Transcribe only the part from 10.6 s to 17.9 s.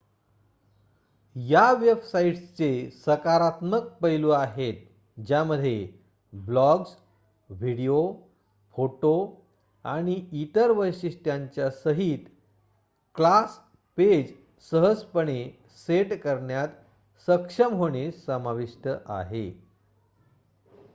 वैशिष्ट्यांच्या सहित class page सहजपणे सेट करण्यात सक्षम